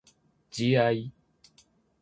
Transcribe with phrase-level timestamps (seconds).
[0.49, 1.11] 自愛